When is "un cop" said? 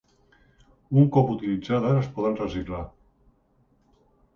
1.01-1.29